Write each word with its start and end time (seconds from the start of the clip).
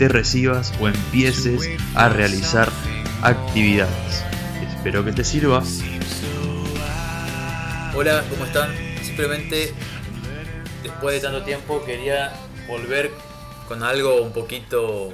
te 0.00 0.08
recibas 0.08 0.72
o 0.80 0.88
empieces 0.88 1.68
a 1.94 2.08
realizar 2.08 2.70
actividades. 3.20 4.24
Espero 4.74 5.04
que 5.04 5.12
te 5.12 5.24
sirva. 5.24 5.62
Hola, 7.94 8.24
¿cómo 8.30 8.46
están? 8.46 8.74
Simplemente 9.02 9.74
después 10.82 11.16
de 11.16 11.20
tanto 11.20 11.44
tiempo 11.44 11.84
quería 11.84 12.32
volver 12.66 13.10
con 13.68 13.82
algo 13.82 14.22
un 14.22 14.32
poquito 14.32 15.12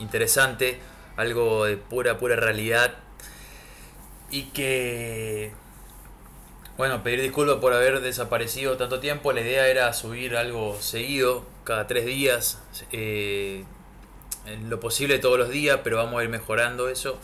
interesante, 0.00 0.80
algo 1.16 1.64
de 1.64 1.78
pura, 1.78 2.18
pura 2.18 2.36
realidad 2.36 2.92
y 4.30 4.50
que 4.50 5.52
bueno, 6.76 7.02
pedir 7.02 7.22
disculpas 7.22 7.56
por 7.56 7.72
haber 7.72 8.02
desaparecido 8.02 8.76
tanto 8.76 9.00
tiempo. 9.00 9.32
La 9.32 9.40
idea 9.40 9.66
era 9.68 9.90
subir 9.94 10.36
algo 10.36 10.76
seguido, 10.78 11.46
cada 11.64 11.86
tres 11.86 12.04
días. 12.04 12.60
Eh, 12.92 13.64
en 14.46 14.70
lo 14.70 14.80
posible 14.80 15.18
todos 15.18 15.38
los 15.38 15.50
días, 15.50 15.80
pero 15.84 15.96
vamos 15.96 16.20
a 16.20 16.24
ir 16.24 16.30
mejorando 16.30 16.88
eso. 16.88 17.18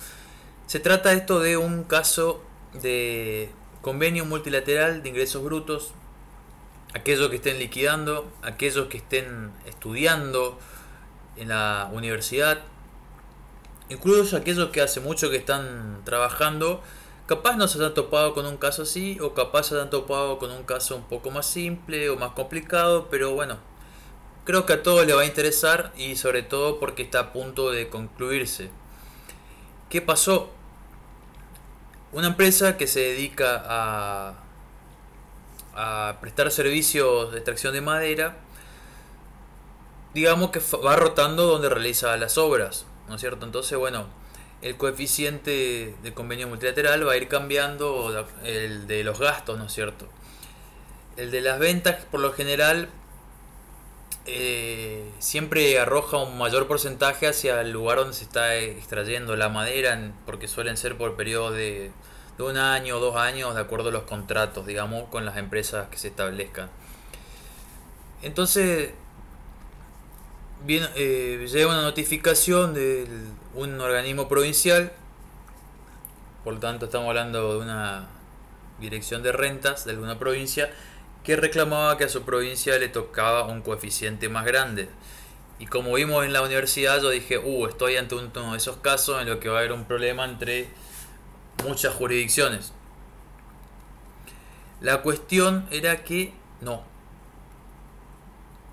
Se 0.66 0.80
trata 0.80 1.12
esto 1.12 1.40
de 1.40 1.56
un 1.56 1.84
caso 1.84 2.42
de 2.74 3.50
convenio 3.80 4.24
multilateral 4.24 5.02
de 5.02 5.08
ingresos 5.08 5.42
brutos. 5.42 5.92
Aquellos 6.94 7.30
que 7.30 7.36
estén 7.36 7.58
liquidando, 7.58 8.30
aquellos 8.42 8.88
que 8.88 8.98
estén 8.98 9.50
estudiando 9.66 10.58
en 11.36 11.48
la 11.48 11.90
universidad, 11.92 12.60
incluso 13.88 14.36
aquellos 14.36 14.70
que 14.70 14.82
hace 14.82 15.00
mucho 15.00 15.30
que 15.30 15.36
están 15.36 16.02
trabajando, 16.04 16.82
capaz 17.26 17.56
no 17.56 17.66
se 17.66 17.82
han 17.82 17.94
topado 17.94 18.34
con 18.34 18.44
un 18.44 18.58
caso 18.58 18.82
así, 18.82 19.18
o 19.20 19.32
capaz 19.32 19.64
se 19.64 19.80
han 19.80 19.90
topado 19.90 20.38
con 20.38 20.50
un 20.50 20.64
caso 20.64 20.96
un 20.96 21.04
poco 21.04 21.30
más 21.30 21.46
simple 21.46 22.10
o 22.10 22.16
más 22.16 22.32
complicado, 22.32 23.08
pero 23.10 23.32
bueno, 23.32 23.58
Creo 24.44 24.66
que 24.66 24.72
a 24.72 24.82
todos 24.82 25.06
les 25.06 25.16
va 25.16 25.22
a 25.22 25.26
interesar 25.26 25.92
y 25.96 26.16
sobre 26.16 26.42
todo 26.42 26.80
porque 26.80 27.02
está 27.02 27.20
a 27.20 27.32
punto 27.32 27.70
de 27.70 27.88
concluirse. 27.88 28.70
¿Qué 29.88 30.02
pasó? 30.02 30.50
Una 32.10 32.26
empresa 32.26 32.76
que 32.76 32.86
se 32.86 33.00
dedica 33.00 33.62
a, 33.64 34.34
a 35.74 36.20
prestar 36.20 36.50
servicios 36.50 37.30
de 37.30 37.38
extracción 37.38 37.72
de 37.72 37.80
madera, 37.82 38.36
digamos 40.12 40.50
que 40.50 40.60
va 40.84 40.96
rotando 40.96 41.46
donde 41.46 41.68
realiza 41.68 42.16
las 42.16 42.36
obras, 42.36 42.84
¿no 43.08 43.14
es 43.14 43.20
cierto? 43.20 43.46
Entonces, 43.46 43.78
bueno, 43.78 44.06
el 44.60 44.76
coeficiente 44.76 45.94
de 46.02 46.14
convenio 46.14 46.48
multilateral 46.48 47.06
va 47.06 47.12
a 47.12 47.16
ir 47.16 47.28
cambiando 47.28 48.26
el 48.44 48.86
de 48.86 49.04
los 49.04 49.18
gastos, 49.18 49.58
¿no 49.58 49.66
es 49.66 49.72
cierto? 49.72 50.08
El 51.16 51.30
de 51.30 51.40
las 51.40 51.58
ventas, 51.58 52.04
por 52.10 52.20
lo 52.20 52.32
general, 52.32 52.88
eh, 54.24 55.10
siempre 55.18 55.78
arroja 55.80 56.18
un 56.18 56.38
mayor 56.38 56.68
porcentaje 56.68 57.26
hacia 57.26 57.60
el 57.60 57.72
lugar 57.72 57.98
donde 57.98 58.14
se 58.14 58.24
está 58.24 58.56
extrayendo 58.56 59.34
la 59.34 59.48
madera, 59.48 60.12
porque 60.26 60.46
suelen 60.46 60.76
ser 60.76 60.96
por 60.96 61.16
periodo 61.16 61.50
de, 61.50 61.90
un 62.38 62.56
año 62.56 62.96
o 62.96 63.00
dos 63.00 63.16
años, 63.16 63.54
de 63.54 63.60
acuerdo 63.60 63.90
a 63.90 63.92
los 63.92 64.02
contratos, 64.02 64.66
digamos, 64.66 65.08
con 65.10 65.24
las 65.24 65.36
empresas 65.36 65.88
que 65.88 65.96
se 65.96 66.08
establezcan. 66.08 66.68
Entonces, 68.22 68.90
bien, 70.64 70.88
eh, 70.96 71.46
llega 71.50 71.68
una 71.68 71.82
notificación 71.82 72.74
de 72.74 73.06
un 73.54 73.80
organismo 73.80 74.28
provincial, 74.28 74.92
por 76.42 76.54
lo 76.54 76.60
tanto 76.60 76.86
estamos 76.86 77.08
hablando 77.08 77.54
de 77.54 77.58
una 77.60 78.08
dirección 78.80 79.22
de 79.22 79.32
rentas 79.32 79.84
de 79.84 79.92
alguna 79.92 80.18
provincia, 80.18 80.70
que 81.24 81.36
reclamaba 81.36 81.96
que 81.96 82.04
a 82.04 82.08
su 82.08 82.22
provincia 82.22 82.78
le 82.78 82.88
tocaba 82.88 83.46
un 83.46 83.62
coeficiente 83.62 84.28
más 84.28 84.44
grande. 84.44 84.88
Y 85.58 85.66
como 85.66 85.94
vimos 85.94 86.24
en 86.24 86.32
la 86.32 86.42
universidad, 86.42 87.00
yo 87.00 87.10
dije, 87.10 87.38
uh, 87.38 87.66
estoy 87.66 87.96
ante 87.96 88.16
uno 88.16 88.52
de 88.52 88.56
esos 88.56 88.78
casos 88.78 89.20
en 89.20 89.28
los 89.28 89.38
que 89.38 89.48
va 89.48 89.56
a 89.56 89.58
haber 89.60 89.72
un 89.72 89.84
problema 89.84 90.24
entre 90.24 90.68
muchas 91.64 91.94
jurisdicciones. 91.94 92.72
La 94.80 95.02
cuestión 95.02 95.68
era 95.70 96.02
que 96.02 96.32
no. 96.60 96.82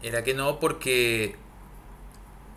Era 0.01 0.23
que 0.23 0.33
no 0.33 0.59
porque 0.59 1.35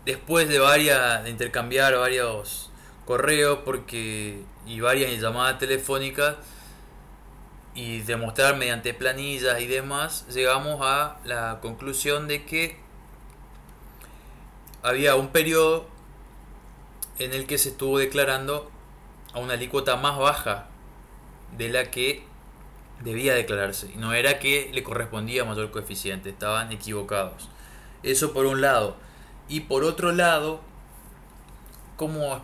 después 0.05 0.49
de 0.49 0.57
varias 0.57 1.23
de 1.23 1.29
intercambiar 1.29 1.95
varios 1.95 2.71
correos 3.05 3.59
porque 3.63 4.41
y 4.65 4.79
varias 4.79 5.11
llamadas 5.21 5.59
telefónicas 5.59 6.37
y 7.75 8.01
demostrar 8.01 8.57
mediante 8.57 8.93
planillas 8.93 9.59
y 9.61 9.67
demás, 9.67 10.25
llegamos 10.33 10.79
a 10.81 11.17
la 11.25 11.59
conclusión 11.61 12.27
de 12.27 12.45
que 12.45 12.77
había 14.83 15.15
un 15.15 15.29
periodo 15.29 15.87
en 17.19 17.33
el 17.33 17.45
que 17.45 17.57
se 17.57 17.69
estuvo 17.69 17.97
declarando 17.97 18.69
a 19.33 19.39
una 19.39 19.53
alícuota 19.53 19.95
más 19.95 20.17
baja 20.17 20.67
de 21.57 21.69
la 21.69 21.89
que 21.89 22.23
debía 23.03 23.33
declararse. 23.33 23.91
Y 23.93 23.97
no 23.97 24.13
era 24.13 24.39
que 24.39 24.69
le 24.73 24.83
correspondía 24.83 25.45
mayor 25.45 25.71
coeficiente, 25.71 26.29
estaban 26.29 26.71
equivocados. 26.71 27.49
Eso 28.03 28.33
por 28.33 28.45
un 28.45 28.61
lado. 28.61 28.97
Y 29.49 29.61
por 29.61 29.83
otro 29.83 30.11
lado, 30.11 30.61
¿cómo 31.97 32.41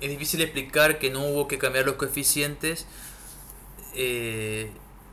es 0.00 0.10
difícil 0.10 0.40
explicar 0.40 0.98
que 0.98 1.10
no 1.10 1.20
hubo 1.26 1.48
que 1.48 1.58
cambiar 1.58 1.86
los 1.86 1.96
coeficientes 1.96 2.86
eh, 3.94 4.72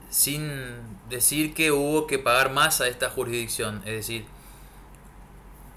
sin 0.09 0.99
decir 1.09 1.53
que 1.53 1.71
hubo 1.71 2.07
que 2.07 2.19
pagar 2.19 2.51
más 2.51 2.81
a 2.81 2.87
esta 2.87 3.09
jurisdicción. 3.09 3.77
Es 3.85 3.93
decir, 3.93 4.25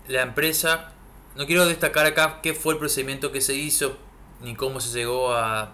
la 0.08 0.22
empresa, 0.22 0.92
no 1.36 1.46
quiero 1.46 1.66
destacar 1.66 2.06
acá 2.06 2.40
qué 2.42 2.54
fue 2.54 2.74
el 2.74 2.78
procedimiento 2.78 3.32
que 3.32 3.40
se 3.40 3.54
hizo, 3.54 3.96
ni 4.40 4.54
cómo 4.54 4.80
se 4.80 4.96
llegó 4.96 5.34
a, 5.34 5.72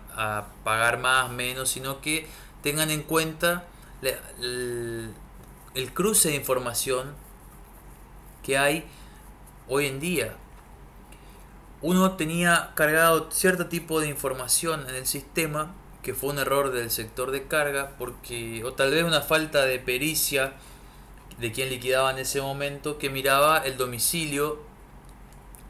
pagar 0.64 0.98
más, 0.98 1.30
menos, 1.30 1.70
sino 1.70 2.00
que 2.00 2.28
tengan 2.62 2.90
en 2.90 3.02
cuenta 3.02 3.64
el 4.02 5.92
cruce 5.94 6.28
de 6.28 6.36
información 6.36 7.14
que 8.42 8.58
hay 8.58 8.84
hoy 9.68 9.86
en 9.86 10.00
día. 10.00 10.36
Uno 11.82 12.16
tenía 12.16 12.72
cargado 12.74 13.30
cierto 13.30 13.66
tipo 13.68 14.00
de 14.00 14.08
información 14.08 14.86
en 14.88 14.94
el 14.94 15.06
sistema 15.06 15.74
que 16.02 16.14
fue 16.14 16.30
un 16.30 16.38
error 16.38 16.72
del 16.72 16.90
sector 16.90 17.30
de 17.30 17.46
carga, 17.46 17.92
porque, 17.98 18.62
o 18.64 18.72
tal 18.72 18.90
vez 18.90 19.04
una 19.04 19.20
falta 19.20 19.64
de 19.64 19.78
pericia 19.78 20.54
de 21.38 21.52
quien 21.52 21.68
liquidaba 21.68 22.10
en 22.10 22.18
ese 22.18 22.40
momento, 22.40 22.98
que 22.98 23.10
miraba 23.10 23.58
el 23.58 23.76
domicilio 23.76 24.60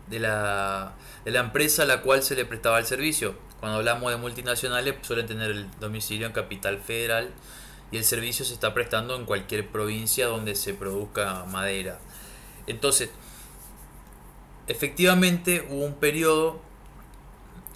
de 0.08 0.18
la, 0.18 0.94
de 1.24 1.30
la 1.30 1.40
empresa 1.40 1.82
a 1.82 1.86
la 1.86 2.02
cual 2.02 2.22
se 2.22 2.34
le 2.34 2.44
prestaba 2.44 2.78
el 2.78 2.86
servicio. 2.86 3.34
Cuando 3.60 3.78
hablamos 3.78 4.10
de 4.10 4.16
multinacionales 4.16 4.94
suelen 5.02 5.26
tener 5.26 5.50
el 5.50 5.70
domicilio 5.78 6.26
en 6.26 6.32
capital 6.32 6.78
federal 6.78 7.30
y 7.92 7.98
el 7.98 8.04
servicio 8.04 8.44
se 8.44 8.54
está 8.54 8.72
prestando 8.72 9.16
en 9.16 9.26
cualquier 9.26 9.68
provincia 9.68 10.26
donde 10.26 10.54
se 10.54 10.74
produzca 10.74 11.44
madera. 11.44 11.98
Entonces, 12.66 13.10
efectivamente 14.66 15.66
hubo 15.68 15.84
un 15.84 15.94
periodo 15.94 16.60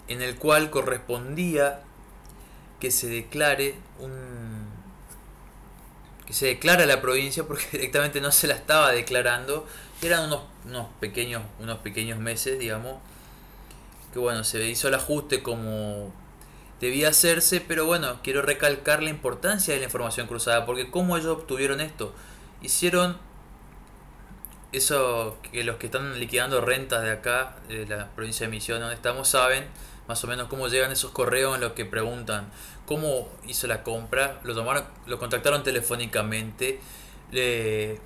en 0.09 0.23
el 0.23 0.37
cual 0.37 0.71
correspondía 0.71 1.84
que 2.81 2.91
se 2.91 3.09
declare 3.09 3.75
un 3.99 4.65
que 6.27 6.33
se 6.33 6.47
declara 6.47 6.87
la 6.87 7.01
provincia 7.01 7.45
porque 7.45 7.67
directamente 7.73 8.21
no 8.21 8.33
se 8.33 8.47
la 8.47 8.55
estaba 8.55 8.93
declarando. 8.93 9.67
Eran 10.03 10.25
unos, 10.25 10.43
unos 10.65 10.87
pequeños 11.01 11.43
unos 11.61 11.79
pequeños 11.79 12.19
meses 12.19 12.59
digamos 12.59 12.99
que 14.13 14.19
bueno 14.19 14.45
se 14.45 14.65
hizo 14.69 14.89
el 14.89 14.95
ajuste 14.95 15.43
como 15.43 16.13
debía 16.81 17.09
hacerse 17.09 17.61
pero 17.61 17.87
bueno 17.87 18.21
quiero 18.23 18.43
recalcar 18.43 19.03
la 19.03 19.11
importancia 19.11 19.75
de 19.75 19.81
la 19.81 19.87
información 19.87 20.27
cruzada 20.27 20.67
porque 20.67 20.91
cómo 20.91 21.17
ellos 21.17 21.39
obtuvieron 21.39 21.81
esto. 21.81 22.15
Hicieron 22.63 23.19
eso 24.73 25.39
que 25.43 25.63
los 25.65 25.77
que 25.77 25.87
están 25.87 26.19
liquidando 26.19 26.61
rentas 26.61 27.03
de 27.05 27.13
acá 27.13 27.57
de 27.69 27.87
la 27.87 28.09
provincia 28.09 28.47
de 28.47 28.51
Misiones 28.51 28.83
donde 28.83 28.97
estamos 28.97 29.29
saben 29.29 29.65
más 30.09 30.23
o 30.25 30.27
menos 30.27 30.49
cómo 30.49 30.69
llegan 30.69 30.93
esos 30.93 31.11
correos 31.11 31.55
en 31.55 31.61
los 31.61 31.73
que 31.73 31.85
preguntan 31.85 32.51
cómo 32.87 33.29
hizo 33.47 33.67
la 33.67 33.83
compra, 33.83 34.41
lo 34.45 34.55
tomaron, 34.55 34.85
lo 35.07 35.19
contactaron 35.19 35.63
telefónicamente, 35.63 36.81
le, 37.31 38.01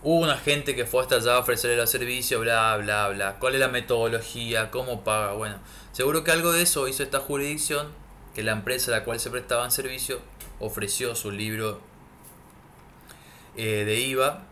Hubo 0.00 0.20
una 0.20 0.36
gente 0.36 0.76
que 0.76 0.86
fue 0.86 1.02
hasta 1.02 1.16
allá 1.16 1.34
a 1.34 1.38
ofrecerle 1.40 1.76
los 1.76 1.90
servicios, 1.90 2.40
bla, 2.40 2.76
bla, 2.76 3.08
bla. 3.08 3.36
¿Cuál 3.40 3.54
es 3.54 3.60
la 3.60 3.66
metodología? 3.66 4.70
¿Cómo 4.70 5.02
paga? 5.02 5.32
Bueno, 5.32 5.56
seguro 5.90 6.22
que 6.22 6.30
algo 6.30 6.52
de 6.52 6.62
eso 6.62 6.86
hizo 6.86 7.02
esta 7.02 7.18
jurisdicción, 7.18 7.88
que 8.32 8.44
la 8.44 8.52
empresa 8.52 8.92
a 8.92 8.98
la 8.98 9.04
cual 9.04 9.18
se 9.18 9.28
prestaban 9.28 9.72
servicio 9.72 10.20
ofreció 10.60 11.16
su 11.16 11.32
libro 11.32 11.80
eh, 13.56 13.84
de 13.84 14.00
IVA 14.00 14.44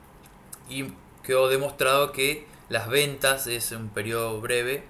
y 0.68 0.86
quedó 1.22 1.48
demostrado 1.48 2.10
que 2.10 2.44
las 2.68 2.88
ventas 2.88 3.46
ese 3.46 3.76
un 3.76 3.88
periodo 3.90 4.40
breve 4.40 4.82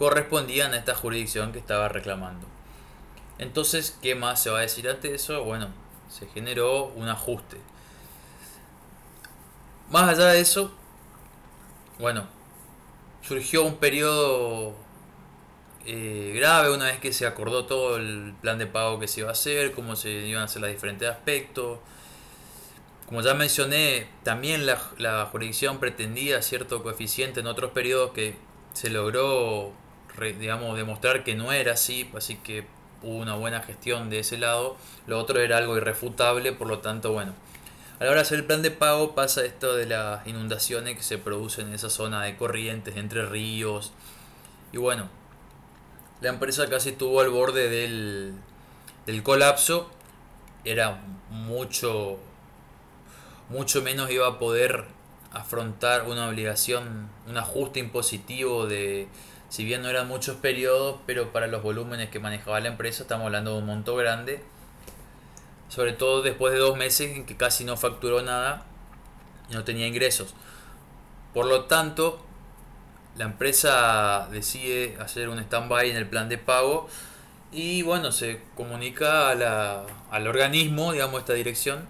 correspondían 0.00 0.72
a 0.72 0.78
esta 0.78 0.94
jurisdicción 0.94 1.52
que 1.52 1.58
estaba 1.58 1.90
reclamando. 1.90 2.46
Entonces, 3.38 3.98
¿qué 4.00 4.14
más 4.14 4.42
se 4.42 4.48
va 4.48 4.60
a 4.60 4.62
decir 4.62 4.88
ante 4.88 5.14
eso? 5.14 5.44
Bueno, 5.44 5.68
se 6.08 6.26
generó 6.28 6.86
un 6.86 7.06
ajuste. 7.06 7.58
Más 9.90 10.08
allá 10.08 10.28
de 10.28 10.40
eso, 10.40 10.72
bueno, 11.98 12.26
surgió 13.20 13.62
un 13.62 13.76
periodo 13.76 14.74
eh, 15.84 16.32
grave 16.34 16.74
una 16.74 16.86
vez 16.86 16.98
que 16.98 17.12
se 17.12 17.26
acordó 17.26 17.66
todo 17.66 17.98
el 17.98 18.32
plan 18.40 18.56
de 18.56 18.66
pago 18.66 18.98
que 19.00 19.06
se 19.06 19.20
iba 19.20 19.28
a 19.28 19.32
hacer, 19.32 19.72
cómo 19.72 19.96
se 19.96 20.08
iban 20.10 20.40
a 20.40 20.44
hacer 20.46 20.62
los 20.62 20.70
diferentes 20.70 21.10
aspectos. 21.10 21.78
Como 23.04 23.20
ya 23.20 23.34
mencioné, 23.34 24.08
también 24.22 24.64
la, 24.64 24.80
la 24.96 25.26
jurisdicción 25.26 25.78
pretendía 25.78 26.40
cierto 26.40 26.82
coeficiente 26.82 27.40
en 27.40 27.48
otros 27.48 27.72
periodos 27.72 28.12
que 28.12 28.36
se 28.72 28.88
logró 28.88 29.74
digamos, 30.20 30.76
demostrar 30.76 31.24
que 31.24 31.34
no 31.34 31.52
era 31.52 31.72
así, 31.72 32.10
así 32.16 32.36
que 32.36 32.66
hubo 33.02 33.16
una 33.16 33.34
buena 33.34 33.60
gestión 33.62 34.10
de 34.10 34.20
ese 34.20 34.38
lado. 34.38 34.76
Lo 35.06 35.18
otro 35.18 35.40
era 35.40 35.58
algo 35.58 35.76
irrefutable, 35.76 36.52
por 36.52 36.68
lo 36.68 36.78
tanto, 36.80 37.12
bueno. 37.12 37.34
A 37.98 38.04
la 38.04 38.10
hora 38.10 38.20
de 38.20 38.22
hacer 38.22 38.38
el 38.38 38.46
plan 38.46 38.62
de 38.62 38.70
pago 38.70 39.14
pasa 39.14 39.44
esto 39.44 39.76
de 39.76 39.86
las 39.86 40.26
inundaciones 40.26 40.96
que 40.96 41.02
se 41.02 41.18
producen 41.18 41.68
en 41.68 41.74
esa 41.74 41.90
zona 41.90 42.22
de 42.22 42.36
corrientes, 42.36 42.96
entre 42.96 43.26
ríos. 43.26 43.92
Y 44.72 44.78
bueno, 44.78 45.08
la 46.20 46.30
empresa 46.30 46.68
casi 46.68 46.90
estuvo 46.90 47.20
al 47.20 47.28
borde 47.28 47.68
del, 47.68 48.34
del 49.06 49.22
colapso. 49.22 49.90
Era 50.64 51.02
mucho, 51.30 52.18
mucho 53.48 53.82
menos 53.82 54.10
iba 54.10 54.26
a 54.26 54.38
poder 54.38 54.84
afrontar 55.32 56.06
una 56.06 56.28
obligación, 56.28 57.08
un 57.28 57.36
ajuste 57.36 57.80
impositivo 57.80 58.66
de 58.66 59.08
si 59.50 59.64
bien 59.64 59.82
no 59.82 59.88
eran 59.88 60.06
muchos 60.06 60.36
periodos, 60.36 61.00
pero 61.06 61.32
para 61.32 61.48
los 61.48 61.62
volúmenes 61.62 62.08
que 62.08 62.20
manejaba 62.20 62.60
la 62.60 62.68
empresa 62.68 63.02
estamos 63.02 63.26
hablando 63.26 63.52
de 63.52 63.58
un 63.58 63.66
monto 63.66 63.96
grande. 63.96 64.42
Sobre 65.68 65.92
todo 65.92 66.22
después 66.22 66.52
de 66.52 66.60
dos 66.60 66.76
meses 66.76 67.16
en 67.16 67.26
que 67.26 67.36
casi 67.36 67.64
no 67.64 67.76
facturó 67.76 68.22
nada 68.22 68.64
y 69.50 69.54
no 69.54 69.64
tenía 69.64 69.88
ingresos. 69.88 70.34
Por 71.34 71.46
lo 71.46 71.64
tanto, 71.64 72.24
la 73.16 73.24
empresa 73.24 74.28
decide 74.30 74.96
hacer 75.00 75.28
un 75.28 75.40
stand-by 75.40 75.90
en 75.90 75.96
el 75.96 76.08
plan 76.08 76.28
de 76.28 76.38
pago 76.38 76.88
y 77.50 77.82
bueno, 77.82 78.12
se 78.12 78.40
comunica 78.54 79.30
al 79.30 80.26
organismo, 80.28 80.92
digamos, 80.92 81.20
esta 81.20 81.32
dirección, 81.32 81.88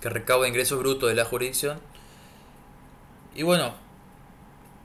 que 0.00 0.08
recauda 0.08 0.48
ingresos 0.48 0.78
brutos 0.78 1.10
de 1.10 1.14
la 1.14 1.26
jurisdicción. 1.26 1.78
Y 3.34 3.42
bueno, 3.42 3.74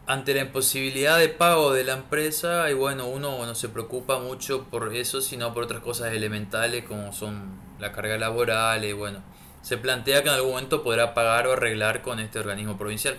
ante 0.08 0.34
la 0.34 0.42
imposibilidad 0.42 1.18
de 1.18 1.30
pago 1.30 1.74
de 1.74 1.84
la 1.84 1.94
empresa, 1.94 2.70
y 2.70 2.74
bueno, 2.74 3.08
uno 3.08 3.46
no 3.46 3.56
se 3.56 3.70
preocupa 3.70 4.20
mucho 4.20 4.66
por 4.66 4.96
eso, 4.96 5.22
sino 5.22 5.54
por 5.54 5.64
otras 5.64 5.82
cosas 5.82 6.14
elementales 6.14 6.86
como 6.86 7.12
son 7.12 7.60
la 7.80 7.92
carga 7.92 8.18
laboral, 8.18 8.86
y 8.86 8.94
bueno, 8.94 9.24
se 9.62 9.78
plantea 9.78 10.22
que 10.22 10.30
en 10.30 10.36
algún 10.36 10.52
momento 10.52 10.84
podrá 10.84 11.14
pagar 11.16 11.48
o 11.48 11.54
arreglar 11.54 12.04
con 12.04 12.20
este 12.20 12.40
organismo 12.40 12.78
provincial. 12.78 13.18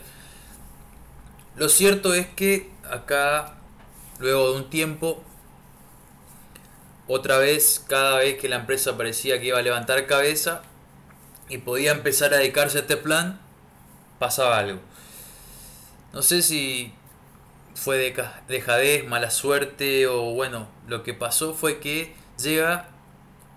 Lo 1.56 1.68
cierto 1.68 2.14
es 2.14 2.28
que 2.28 2.70
acá, 2.88 3.54
luego 4.20 4.52
de 4.52 4.58
un 4.58 4.70
tiempo, 4.70 5.24
otra 7.08 7.38
vez, 7.38 7.84
cada 7.88 8.18
vez 8.18 8.38
que 8.38 8.48
la 8.48 8.56
empresa 8.56 8.96
parecía 8.96 9.40
que 9.40 9.46
iba 9.46 9.58
a 9.58 9.62
levantar 9.62 10.06
cabeza 10.06 10.62
y 11.48 11.58
podía 11.58 11.92
empezar 11.92 12.32
a 12.34 12.38
dedicarse 12.38 12.78
a 12.78 12.80
este 12.82 12.96
plan, 12.96 13.40
pasaba 14.18 14.58
algo. 14.58 14.80
No 16.12 16.22
sé 16.22 16.42
si 16.42 16.94
fue 17.74 17.98
de 17.98 18.28
dejadez, 18.48 19.06
mala 19.06 19.30
suerte 19.30 20.06
o 20.06 20.32
bueno, 20.32 20.66
lo 20.88 21.02
que 21.02 21.14
pasó 21.14 21.54
fue 21.54 21.78
que 21.78 22.14
llega 22.38 22.88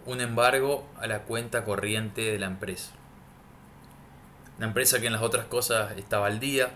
un 0.05 0.21
embargo 0.21 0.87
a 0.99 1.07
la 1.07 1.23
cuenta 1.23 1.63
corriente 1.63 2.21
de 2.21 2.39
la 2.39 2.47
empresa. 2.47 2.91
Una 4.57 4.67
empresa 4.67 4.99
que 4.99 5.07
en 5.07 5.13
las 5.13 5.21
otras 5.21 5.45
cosas 5.45 5.97
estaba 5.97 6.27
al 6.27 6.39
día, 6.39 6.71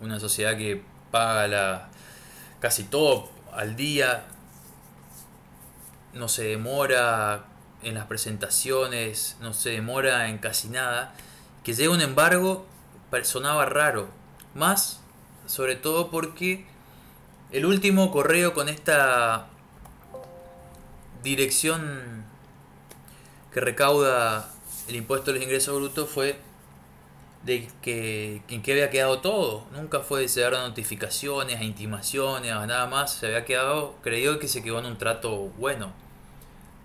una 0.00 0.20
sociedad 0.20 0.56
que 0.56 0.82
paga 1.10 1.48
la, 1.48 1.88
casi 2.60 2.84
todo 2.84 3.30
al 3.52 3.74
día, 3.74 4.24
no 6.14 6.28
se 6.28 6.44
demora 6.44 7.46
en 7.82 7.94
las 7.94 8.06
presentaciones, 8.06 9.36
no 9.40 9.52
se 9.52 9.70
demora 9.70 10.28
en 10.28 10.38
casi 10.38 10.68
nada, 10.68 11.14
que 11.64 11.74
llega 11.74 11.92
un 11.92 12.00
embargo 12.00 12.66
sonaba 13.22 13.66
raro, 13.66 14.08
más, 14.54 15.00
sobre 15.46 15.76
todo 15.76 16.10
porque 16.10 16.64
el 17.50 17.66
último 17.66 18.10
correo 18.10 18.54
con 18.54 18.68
esta 18.68 19.46
dirección 21.22 22.24
que 23.52 23.60
recauda 23.60 24.50
el 24.88 24.96
impuesto 24.96 25.32
de 25.32 25.38
los 25.38 25.44
ingresos 25.44 25.78
brutos 25.78 26.08
fue 26.08 26.38
de 27.44 27.68
que 27.82 28.42
en 28.48 28.62
que 28.62 28.72
había 28.72 28.90
quedado 28.90 29.20
todo. 29.20 29.64
Nunca 29.72 30.00
fue 30.00 30.26
de 30.26 30.40
dar 30.40 30.52
notificaciones, 30.52 31.60
a 31.60 31.64
intimaciones, 31.64 32.52
a 32.52 32.66
nada 32.66 32.86
más. 32.86 33.14
Se 33.14 33.26
había 33.26 33.44
quedado, 33.44 33.94
creyó 34.02 34.38
que 34.38 34.48
se 34.48 34.62
quedó 34.62 34.78
en 34.78 34.86
un 34.86 34.98
trato 34.98 35.36
bueno. 35.58 35.92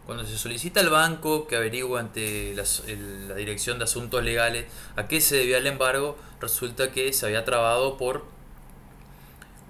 Cuando 0.07 0.25
se 0.25 0.37
solicita 0.37 0.79
al 0.79 0.89
banco 0.89 1.47
que 1.47 1.57
averigua 1.57 1.99
ante 1.99 2.55
la, 2.55 2.63
Dirección 3.35 3.77
de 3.77 3.83
Asuntos 3.83 4.23
Legales 4.23 4.65
a 4.95 5.09
qué 5.09 5.19
se 5.19 5.35
debía 5.35 5.57
el 5.57 5.67
embargo, 5.67 6.17
resulta 6.39 6.93
que 6.93 7.11
se 7.11 7.25
había 7.25 7.43
trabado 7.43 7.97
por 7.97 8.23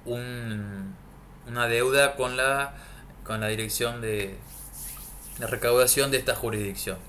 una 0.06 1.68
deuda 1.68 2.16
con 2.16 2.38
la, 2.38 2.76
con 3.24 3.42
la 3.42 3.48
Dirección 3.48 4.00
de, 4.00 4.38
de 5.40 5.48
Recaudación 5.48 6.12
de 6.12 6.18
esta 6.18 6.36
jurisdicción. 6.36 7.00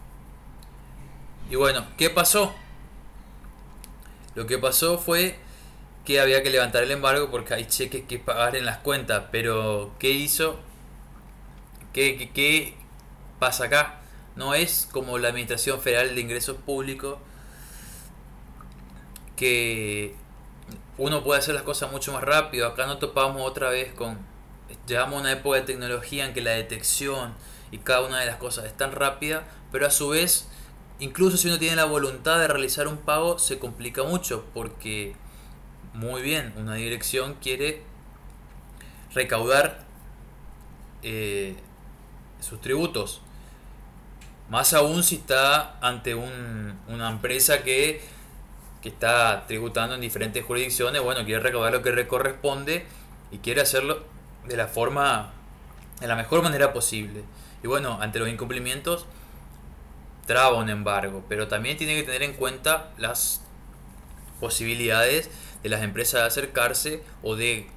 Y 1.50 1.56
bueno, 1.56 1.86
¿qué 1.98 2.08
pasó? 2.08 2.54
Lo 4.36 4.46
que 4.46 4.56
pasó 4.56 4.96
fue 4.96 5.38
que 6.06 6.18
había 6.18 6.42
que 6.42 6.48
levantar 6.48 6.82
el 6.82 6.92
embargo 6.92 7.30
porque 7.30 7.52
hay 7.52 7.66
cheques 7.66 8.06
que 8.06 8.18
pagar 8.18 8.56
en 8.56 8.64
las 8.64 8.78
cuentas, 8.78 9.24
pero 9.30 9.94
¿qué 9.98 10.12
hizo? 10.12 10.58
¿Qué, 11.92 12.16
qué, 12.16 12.30
qué 12.30 12.87
pasa 13.38 13.64
acá. 13.64 14.00
No 14.36 14.54
es 14.54 14.88
como 14.92 15.18
la 15.18 15.28
Administración 15.28 15.80
Federal 15.80 16.14
de 16.14 16.20
Ingresos 16.20 16.56
Públicos 16.58 17.18
que 19.36 20.14
uno 20.96 21.22
puede 21.22 21.38
hacer 21.38 21.54
las 21.54 21.62
cosas 21.62 21.90
mucho 21.92 22.12
más 22.12 22.22
rápido. 22.22 22.66
Acá 22.66 22.86
no 22.86 22.98
topamos 22.98 23.42
otra 23.42 23.70
vez 23.70 23.92
con... 23.94 24.18
Llevamos 24.86 25.20
una 25.20 25.32
época 25.32 25.58
de 25.58 25.62
tecnología 25.62 26.26
en 26.26 26.34
que 26.34 26.40
la 26.40 26.50
detección 26.50 27.34
y 27.70 27.78
cada 27.78 28.06
una 28.06 28.20
de 28.20 28.26
las 28.26 28.36
cosas 28.36 28.64
es 28.66 28.76
tan 28.76 28.92
rápida, 28.92 29.44
pero 29.70 29.86
a 29.86 29.90
su 29.90 30.08
vez, 30.08 30.48
incluso 30.98 31.36
si 31.36 31.48
uno 31.48 31.58
tiene 31.58 31.76
la 31.76 31.84
voluntad 31.84 32.38
de 32.38 32.48
realizar 32.48 32.88
un 32.88 32.98
pago, 32.98 33.38
se 33.38 33.58
complica 33.58 34.02
mucho 34.02 34.44
porque, 34.54 35.14
muy 35.94 36.22
bien, 36.22 36.52
una 36.56 36.74
dirección 36.74 37.36
quiere 37.40 37.82
recaudar 39.14 39.86
eh, 41.02 41.56
sus 42.40 42.60
tributos 42.60 43.22
más 44.48 44.72
aún 44.72 45.02
si 45.02 45.16
está 45.16 45.78
ante 45.80 46.14
una 46.14 47.10
empresa 47.10 47.62
que, 47.62 48.00
está 48.88 49.44
tributando 49.46 49.96
en 49.96 50.00
diferentes 50.00 50.42
jurisdicciones, 50.42 51.02
bueno, 51.02 51.22
quiere 51.26 51.40
recaudar 51.40 51.74
lo 51.74 51.82
que 51.82 51.92
le 51.92 52.08
corresponde 52.08 52.86
y 53.30 53.36
quiere 53.36 53.60
hacerlo 53.60 54.02
de 54.46 54.56
la 54.56 54.66
forma, 54.66 55.30
de 56.00 56.06
la 56.06 56.16
mejor 56.16 56.42
manera 56.42 56.72
posible. 56.72 57.22
Y 57.62 57.66
bueno, 57.66 57.98
ante 58.00 58.18
los 58.18 58.30
incumplimientos, 58.30 59.04
traba 60.24 60.56
un 60.56 60.70
embargo, 60.70 61.22
pero 61.28 61.48
también 61.48 61.76
tiene 61.76 61.96
que 61.96 62.04
tener 62.04 62.22
en 62.22 62.32
cuenta 62.32 62.88
las 62.96 63.42
posibilidades 64.40 65.30
de 65.62 65.68
las 65.68 65.82
empresas 65.82 66.22
de 66.22 66.26
acercarse 66.26 67.02
o 67.22 67.36
de 67.36 67.68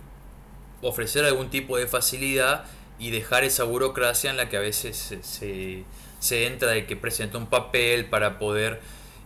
ofrecer 0.81 1.25
algún 1.25 1.49
tipo 1.49 1.77
de 1.77 1.87
facilidad 1.87 2.63
y 3.01 3.11
dejar 3.11 3.43
esa 3.43 3.65
burocracia 3.65 4.29
en 4.29 4.37
la 4.37 4.47
que 4.47 4.57
a 4.57 4.61
veces 4.61 4.95
se 5.21 5.85
se 6.21 6.45
entra 6.45 6.69
de 6.69 6.85
que 6.85 6.95
presenta 6.95 7.39
un 7.39 7.47
papel 7.47 8.05
para 8.05 8.37
poder 8.37 8.79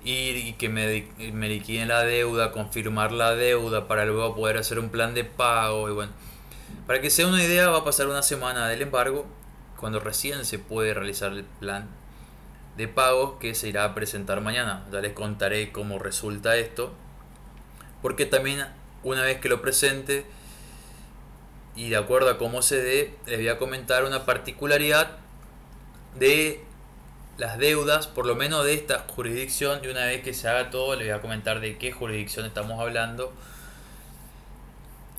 ir 0.05 0.37
y 0.37 0.53
que 0.53 0.69
me, 0.69 1.09
me 1.33 1.49
liquiden 1.49 1.89
la 1.89 2.03
deuda, 2.03 2.53
confirmar 2.53 3.11
la 3.11 3.35
deuda 3.35 3.87
para 3.87 4.05
luego 4.05 4.33
poder 4.33 4.57
hacer 4.57 4.79
un 4.79 4.89
plan 4.89 5.13
de 5.13 5.25
pago 5.25 5.89
y 5.89 5.93
bueno. 5.93 6.13
Para 6.87 7.01
que 7.01 7.09
sea 7.09 7.27
una 7.27 7.43
idea 7.43 7.69
va 7.69 7.79
a 7.79 7.83
pasar 7.83 8.07
una 8.07 8.23
semana 8.23 8.69
del 8.69 8.81
embargo 8.81 9.25
cuando 9.77 9.99
recién 9.99 10.45
se 10.45 10.57
puede 10.57 10.93
realizar 10.93 11.33
el 11.33 11.43
plan 11.43 11.89
de 12.77 12.87
pago 12.87 13.39
que 13.39 13.55
se 13.55 13.67
irá 13.67 13.83
a 13.83 13.93
presentar 13.93 14.39
mañana. 14.39 14.85
Ya 14.89 15.01
les 15.01 15.11
contaré 15.11 15.73
cómo 15.73 15.99
resulta 15.99 16.55
esto 16.55 16.93
porque 18.01 18.25
también 18.25 18.65
una 19.03 19.23
vez 19.23 19.41
que 19.41 19.49
lo 19.49 19.61
presente 19.61 20.25
y 21.75 21.89
de 21.89 21.97
acuerdo 21.97 22.29
a 22.29 22.37
cómo 22.37 22.61
se 22.61 22.81
dé, 22.81 23.17
les 23.25 23.37
voy 23.37 23.49
a 23.49 23.57
comentar 23.57 24.05
una 24.05 24.25
particularidad 24.25 25.17
de 26.17 26.63
las 27.37 27.57
deudas, 27.57 28.07
por 28.07 28.25
lo 28.25 28.35
menos 28.35 28.63
de 28.63 28.73
esta 28.73 29.05
jurisdicción, 29.09 29.83
y 29.83 29.87
una 29.87 30.05
vez 30.05 30.23
que 30.23 30.33
se 30.33 30.47
haga 30.47 30.69
todo, 30.69 30.95
les 30.95 31.07
voy 31.07 31.17
a 31.17 31.21
comentar 31.21 31.59
de 31.59 31.77
qué 31.77 31.91
jurisdicción 31.91 32.45
estamos 32.45 32.79
hablando, 32.79 33.33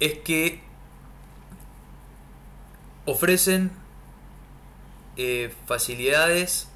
es 0.00 0.18
que 0.18 0.62
ofrecen 3.04 3.70
eh, 5.16 5.54
facilidades 5.66 6.68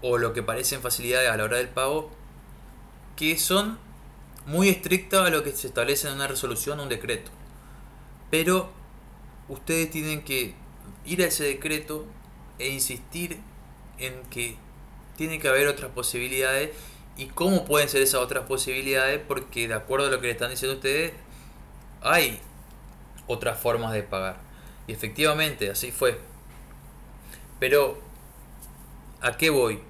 o 0.00 0.18
lo 0.18 0.32
que 0.32 0.42
parecen 0.42 0.80
facilidades 0.80 1.30
a 1.30 1.36
la 1.36 1.44
hora 1.44 1.56
del 1.56 1.68
pago 1.68 2.10
que 3.16 3.38
son 3.38 3.78
muy 4.46 4.68
estrictas 4.68 5.26
a 5.26 5.30
lo 5.30 5.42
que 5.42 5.52
se 5.52 5.66
establece 5.66 6.08
en 6.08 6.14
una 6.14 6.28
resolución 6.28 6.80
o 6.80 6.84
un 6.84 6.88
decreto. 6.88 7.30
Pero 8.30 8.70
ustedes 9.48 9.90
tienen 9.90 10.22
que 10.22 10.54
ir 11.04 11.22
a 11.22 11.26
ese 11.26 11.44
decreto 11.44 12.06
e 12.58 12.68
insistir 12.68 13.38
en 13.98 14.22
que 14.30 14.56
tiene 15.16 15.38
que 15.38 15.48
haber 15.48 15.66
otras 15.68 15.90
posibilidades 15.90 16.70
y 17.16 17.26
cómo 17.26 17.64
pueden 17.64 17.88
ser 17.88 18.02
esas 18.02 18.20
otras 18.20 18.46
posibilidades 18.46 19.20
porque 19.26 19.68
de 19.68 19.74
acuerdo 19.74 20.06
a 20.06 20.10
lo 20.10 20.20
que 20.20 20.28
le 20.28 20.32
están 20.32 20.50
diciendo 20.50 20.76
ustedes 20.76 21.12
hay 22.00 22.40
otras 23.26 23.58
formas 23.58 23.92
de 23.92 24.02
pagar 24.02 24.40
y 24.86 24.92
efectivamente 24.92 25.70
así 25.70 25.90
fue 25.90 26.20
pero 27.58 27.98
¿a 29.20 29.36
qué 29.36 29.50
voy? 29.50 29.80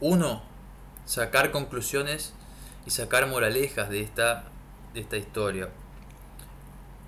Uno, 0.00 0.42
sacar 1.04 1.50
conclusiones 1.50 2.32
y 2.86 2.90
sacar 2.90 3.26
moralejas 3.26 3.90
de 3.90 4.00
esta, 4.00 4.44
de 4.94 5.00
esta 5.00 5.18
historia. 5.18 5.68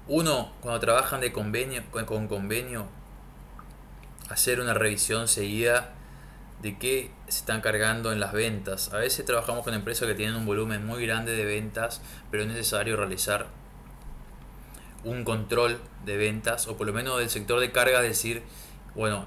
Uno, 0.09 0.53
cuando 0.61 0.81
trabajan 0.81 1.21
de 1.21 1.33
convenio, 1.33 1.83
con 1.91 2.27
convenio, 2.27 2.87
hacer 4.29 4.61
una 4.61 4.75
revisión 4.75 5.29
seguida 5.29 5.93
de 6.61 6.79
qué 6.79 7.11
se 7.29 7.41
están 7.41 7.61
cargando 7.61 8.13
en 8.13 8.19
las 8.19 8.33
ventas. 8.33 8.93
A 8.93 8.99
veces 8.99 9.25
trabajamos 9.25 9.65
con 9.65 9.75
empresas 9.75 10.09
que 10.09 10.15
tienen 10.15 10.35
un 10.35 10.47
volumen 10.47 10.85
muy 10.87 11.07
grande 11.07 11.33
de 11.33 11.45
ventas, 11.45 12.01
pero 12.31 12.43
es 12.43 12.49
necesario 12.49 12.97
realizar 12.97 13.47
un 15.05 15.25
control 15.25 15.81
de 16.05 16.17
ventas, 16.17 16.67
o 16.69 16.77
por 16.77 16.87
lo 16.87 16.93
menos 16.93 17.19
del 17.19 17.31
sector 17.31 17.61
de 17.61 17.73
carga, 17.73 18.01
decir, 18.01 18.43
bueno, 18.95 19.27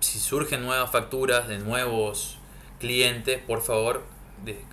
si 0.00 0.18
surgen 0.18 0.62
nuevas 0.62 0.90
facturas 0.90 1.48
de 1.48 1.58
nuevos 1.58 2.38
clientes, 2.78 3.40
por 3.46 3.62
favor, 3.62 4.04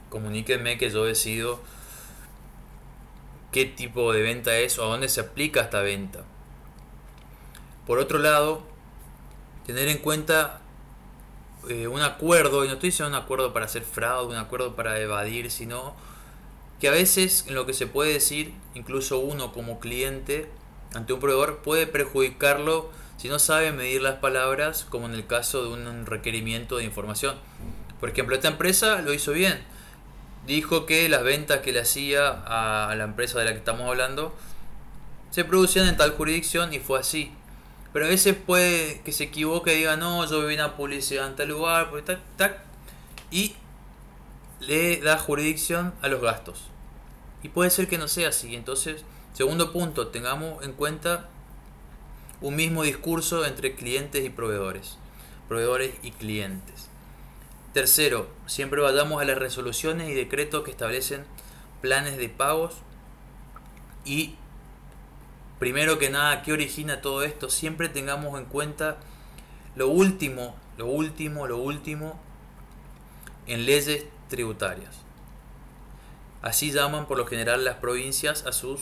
comuníquenme 0.09 0.77
que 0.77 0.89
yo 0.89 1.05
decido 1.05 1.61
qué 3.57 3.65
tipo 3.65 4.13
de 4.13 4.21
venta 4.21 4.55
es 4.55 4.77
o 4.77 4.83
a 4.83 4.87
dónde 4.87 5.09
se 5.09 5.19
aplica 5.19 5.61
esta 5.61 5.81
venta. 5.81 6.23
Por 7.87 7.97
otro 7.97 8.19
lado, 8.19 8.61
tener 9.65 9.87
en 9.87 9.97
cuenta 9.97 10.61
eh, 11.67 11.87
un 11.87 12.01
acuerdo, 12.01 12.63
y 12.63 12.67
no 12.67 12.75
estoy 12.75 12.89
diciendo 12.89 13.17
un 13.17 13.23
acuerdo 13.23 13.53
para 13.53 13.65
hacer 13.65 13.81
fraude, 13.81 14.35
un 14.35 14.39
acuerdo 14.39 14.75
para 14.75 14.99
evadir, 14.99 15.49
sino 15.49 15.95
que 16.79 16.87
a 16.87 16.91
veces 16.91 17.45
en 17.47 17.55
lo 17.55 17.65
que 17.65 17.73
se 17.73 17.87
puede 17.87 18.13
decir, 18.13 18.53
incluso 18.75 19.17
uno 19.17 19.51
como 19.53 19.79
cliente 19.79 20.51
ante 20.93 21.13
un 21.13 21.19
proveedor 21.19 21.63
puede 21.63 21.87
perjudicarlo 21.87 22.91
si 23.17 23.27
no 23.27 23.39
sabe 23.39 23.71
medir 23.71 24.03
las 24.03 24.17
palabras, 24.17 24.85
como 24.87 25.07
en 25.07 25.15
el 25.15 25.25
caso 25.25 25.63
de 25.63 25.69
un 25.69 26.05
requerimiento 26.05 26.77
de 26.77 26.83
información. 26.83 27.37
Por 27.99 28.09
ejemplo, 28.09 28.35
esta 28.35 28.49
empresa 28.49 29.01
lo 29.01 29.15
hizo 29.15 29.31
bien. 29.31 29.65
Dijo 30.47 30.85
que 30.85 31.09
las 31.09 31.23
ventas 31.23 31.59
que 31.59 31.73
le 31.73 31.81
hacía 31.81 32.29
a 32.29 32.95
la 32.95 33.03
empresa 33.03 33.37
de 33.37 33.45
la 33.45 33.51
que 33.51 33.57
estamos 33.57 33.87
hablando 33.87 34.33
se 35.29 35.43
producían 35.43 35.87
en 35.87 35.97
tal 35.97 36.11
jurisdicción 36.11 36.73
y 36.73 36.79
fue 36.79 36.99
así. 36.99 37.33
Pero 37.91 38.05
a 38.05 38.09
veces 38.09 38.35
puede 38.35 39.01
que 39.01 39.11
se 39.11 39.25
equivoque 39.25 39.73
y 39.73 39.79
diga, 39.79 39.97
no, 39.97 40.25
yo 40.25 40.45
vi 40.47 40.55
una 40.55 40.77
publicidad 40.77 41.27
en 41.27 41.35
tal 41.35 41.49
lugar, 41.49 41.89
pues, 41.89 42.03
y 43.29 43.55
le 44.61 45.01
da 45.01 45.17
jurisdicción 45.17 45.93
a 46.01 46.07
los 46.07 46.21
gastos. 46.21 46.63
Y 47.43 47.49
puede 47.49 47.69
ser 47.69 47.89
que 47.89 47.97
no 47.97 48.07
sea 48.07 48.29
así. 48.29 48.55
Entonces, 48.55 49.03
segundo 49.33 49.73
punto, 49.73 50.07
tengamos 50.07 50.63
en 50.63 50.71
cuenta 50.71 51.27
un 52.39 52.55
mismo 52.55 52.83
discurso 52.83 53.45
entre 53.45 53.75
clientes 53.75 54.23
y 54.25 54.29
proveedores, 54.29 54.97
proveedores 55.49 55.93
y 56.03 56.11
clientes. 56.11 56.89
Tercero, 57.77 58.27
siempre 58.47 58.81
vayamos 58.81 59.21
a 59.21 59.25
las 59.25 59.37
resoluciones 59.37 60.09
y 60.09 60.15
decretos 60.15 60.63
que 60.63 60.71
establecen 60.71 61.25
planes 61.79 62.17
de 62.17 62.27
pagos 62.27 62.77
y 64.03 64.33
primero 65.59 65.99
que 65.99 66.09
nada, 66.09 66.41
¿qué 66.41 66.53
origina 66.53 67.01
todo 67.01 67.21
esto? 67.21 67.51
Siempre 67.51 67.87
tengamos 67.87 68.39
en 68.39 68.45
cuenta 68.45 68.97
lo 69.75 69.89
último, 69.89 70.55
lo 70.79 70.87
último, 70.87 71.45
lo 71.45 71.59
último 71.59 72.19
en 73.45 73.67
leyes 73.67 74.05
tributarias. 74.27 74.95
Así 76.41 76.71
llaman 76.71 77.05
por 77.05 77.19
lo 77.19 77.27
general 77.27 77.63
las 77.63 77.75
provincias 77.75 78.47
a 78.47 78.53
sus 78.53 78.81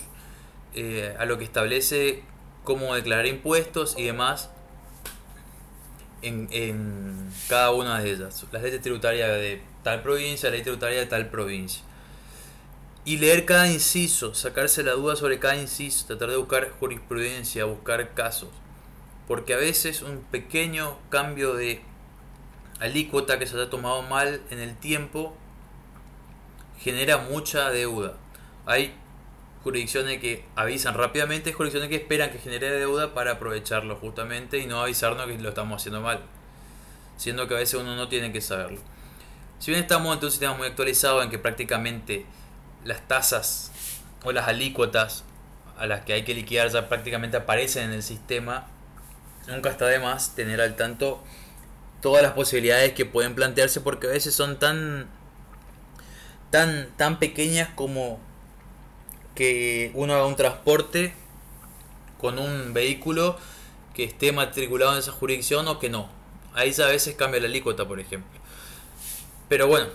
eh, 0.74 1.14
a 1.20 1.26
lo 1.26 1.38
que 1.38 1.44
establece 1.44 2.24
cómo 2.64 2.96
declarar 2.96 3.26
impuestos 3.26 3.96
y 3.98 4.06
demás 4.06 4.52
en, 6.28 7.30
cada 7.48 7.72
una 7.72 8.00
de 8.00 8.12
ellas. 8.12 8.46
La 8.52 8.60
ley 8.60 8.78
tributaria 8.80 9.28
de 9.28 9.62
tal 9.84 10.02
provincia, 10.02 10.50
la 10.50 10.56
ley 10.56 10.64
tributaria 10.64 11.00
de 11.00 11.06
tal 11.06 11.30
provincia. 11.30 11.84
Y 13.04 13.18
leer 13.18 13.46
cada 13.46 13.68
inciso, 13.68 14.34
sacarse 14.34 14.84
la 14.84 14.94
duda 14.94 15.16
sobre 15.16 15.40
cada 15.40 15.56
inciso, 15.56 16.08
tratar 16.08 16.32
de 16.32 16.38
buscar 16.38 16.72
jurisprudencia, 16.80 17.66
buscar 17.66 18.14
casos. 18.14 18.50
Porque 19.28 19.54
a 19.54 19.58
veces 19.58 20.02
un 20.02 20.22
pequeño 20.32 20.98
cambio 21.10 21.54
de 21.54 21.82
alícuota 22.80 23.40
que 23.40 23.48
se 23.48 23.60
ha 23.60 23.70
tomado 23.70 24.02
mal 24.02 24.42
en 24.50 24.60
el 24.60 24.76
tiempo 24.76 25.36
genera 26.80 27.18
mucha 27.18 27.70
deuda. 27.70 28.18
Hay 28.66 28.94
jurisdicciones 29.66 30.20
que 30.20 30.46
avisan 30.56 30.94
rápidamente, 30.94 31.52
jurisdicciones 31.52 31.90
que 31.90 31.96
esperan 31.96 32.30
que 32.30 32.38
genere 32.38 32.70
deuda 32.70 33.16
para 33.16 33.32
aprovecharlo 33.32 33.96
justamente 33.96 34.60
y 34.60 34.68
no 34.68 34.80
avisarnos 34.80 35.26
que 35.26 35.40
lo 35.40 35.50
estamos 35.50 35.82
haciendo 35.82 36.02
mal. 36.02 36.22
Siendo 37.18 37.48
que 37.48 37.56
a 37.56 37.58
veces 37.58 37.74
uno 37.82 37.96
no 37.96 38.08
tiene 38.08 38.32
que 38.32 38.42
saberlo. 38.42 38.80
Si 39.58 39.72
bien 39.72 39.82
estamos 39.82 40.16
en 40.16 40.24
un 40.24 40.30
sistema 40.30 40.54
muy 40.54 40.68
actualizado 40.68 41.24
en 41.24 41.32
que 41.32 41.40
prácticamente 41.40 42.28
las 42.84 43.08
tasas 43.08 43.72
o 44.24 44.32
las 44.32 44.48
alícuotas 44.48 45.24
a 45.80 45.88
las 45.88 46.06
que 46.06 46.14
hay 46.14 46.24
que 46.24 46.36
liquidar 46.36 46.70
ya 46.70 46.88
prácticamente 46.88 47.38
aparecen 47.38 47.86
en 47.86 47.94
el 47.94 48.04
sistema, 48.04 48.68
nunca 49.48 49.72
está 49.72 49.88
de 49.88 49.98
más 49.98 50.36
tener 50.36 50.62
al 50.62 50.76
tanto 50.76 51.24
todas 52.04 52.22
las 52.22 52.34
posibilidades 52.34 52.94
que 52.94 53.06
pueden 53.08 53.34
plantearse 53.34 53.82
porque 53.82 54.06
a 54.06 54.12
veces 54.12 54.36
son 54.36 54.60
tan 54.60 55.08
tan 56.52 56.88
tan 56.98 57.18
pequeñas 57.18 57.70
como 57.74 58.20
que 59.36 59.92
uno 59.94 60.14
haga 60.14 60.26
un 60.26 60.36
transporte 60.36 61.14
con 62.20 62.40
un 62.40 62.74
vehículo 62.74 63.38
que 63.94 64.06
esté 64.06 64.32
matriculado 64.32 64.94
en 64.94 65.00
esa 65.00 65.12
jurisdicción 65.12 65.68
o 65.68 65.78
que 65.78 65.90
no. 65.90 66.10
Ahí 66.54 66.74
a 66.82 66.88
veces 66.88 67.16
cambia 67.16 67.42
la 67.42 67.48
alícuota, 67.48 67.88
por 67.88 68.00
ejemplo. 68.00 68.40
Pero 69.50 69.68
bueno, 69.68 69.88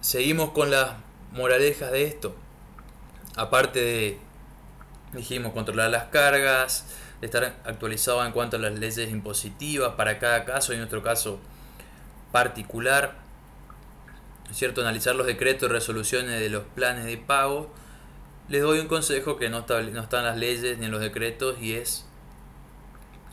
seguimos 0.00 0.50
con 0.50 0.70
las 0.70 0.92
moralejas 1.32 1.92
de 1.92 2.04
esto. 2.04 2.34
Aparte 3.36 3.80
de, 3.80 4.18
dijimos, 5.12 5.52
controlar 5.52 5.90
las 5.90 6.04
cargas, 6.04 6.86
estar 7.20 7.44
actualizado 7.64 8.24
en 8.24 8.32
cuanto 8.32 8.56
a 8.56 8.60
las 8.60 8.74
leyes 8.74 9.10
impositivas 9.10 9.94
para 9.94 10.18
cada 10.18 10.44
caso 10.44 10.72
y 10.72 10.76
en 10.76 10.80
nuestro 10.80 11.02
caso 11.02 11.38
particular 12.32 13.23
cierto? 14.54 14.80
Analizar 14.80 15.14
los 15.14 15.26
decretos 15.26 15.68
y 15.68 15.72
resoluciones 15.72 16.40
de 16.40 16.48
los 16.48 16.64
planes 16.64 17.04
de 17.04 17.16
pago. 17.16 17.72
Les 18.48 18.62
doy 18.62 18.78
un 18.78 18.88
consejo 18.88 19.36
que 19.36 19.48
no 19.48 19.60
está, 19.60 19.80
no 19.82 20.00
está 20.00 20.18
en 20.18 20.24
las 20.24 20.36
leyes 20.36 20.78
ni 20.78 20.86
en 20.86 20.90
los 20.90 21.00
decretos 21.00 21.56
y 21.60 21.74
es 21.74 22.06